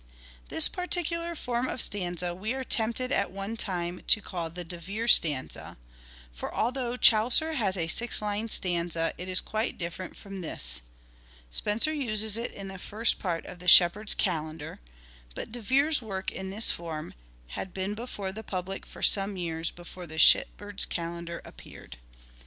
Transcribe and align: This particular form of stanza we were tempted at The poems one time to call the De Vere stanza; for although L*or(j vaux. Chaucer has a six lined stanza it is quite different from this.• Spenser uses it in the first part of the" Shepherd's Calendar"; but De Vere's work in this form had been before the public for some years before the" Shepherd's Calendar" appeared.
This 0.49 0.67
particular 0.67 1.35
form 1.35 1.67
of 1.67 1.79
stanza 1.79 2.33
we 2.33 2.55
were 2.55 2.63
tempted 2.63 3.11
at 3.11 3.25
The 3.25 3.25
poems 3.25 3.37
one 3.37 3.55
time 3.55 4.01
to 4.07 4.19
call 4.19 4.49
the 4.49 4.63
De 4.63 4.79
Vere 4.79 5.07
stanza; 5.07 5.77
for 6.33 6.51
although 6.51 6.85
L*or(j 6.93 7.11
vaux. 7.11 7.29
Chaucer 7.31 7.53
has 7.53 7.77
a 7.77 7.87
six 7.87 8.19
lined 8.19 8.49
stanza 8.49 9.13
it 9.19 9.29
is 9.29 9.39
quite 9.39 9.77
different 9.77 10.17
from 10.17 10.41
this.• 10.41 10.81
Spenser 11.53 11.93
uses 11.93 12.35
it 12.35 12.51
in 12.51 12.67
the 12.67 12.79
first 12.79 13.19
part 13.19 13.45
of 13.45 13.59
the" 13.59 13.67
Shepherd's 13.77 14.15
Calendar"; 14.15 14.79
but 15.35 15.51
De 15.51 15.61
Vere's 15.61 16.01
work 16.01 16.31
in 16.31 16.49
this 16.49 16.71
form 16.71 17.13
had 17.49 17.71
been 17.71 17.93
before 17.93 18.31
the 18.31 18.41
public 18.41 18.87
for 18.87 19.03
some 19.03 19.37
years 19.37 19.69
before 19.69 20.07
the" 20.07 20.17
Shepherd's 20.33 20.87
Calendar" 20.87 21.43
appeared. 21.45 21.97